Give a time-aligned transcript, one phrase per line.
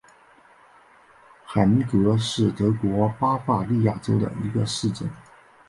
[1.45, 5.07] 海明格是德国巴伐利亚州的一个市镇。